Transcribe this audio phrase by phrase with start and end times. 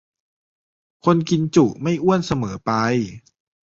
[1.05, 2.71] คนกินจุไม่อ้วนเสมอไป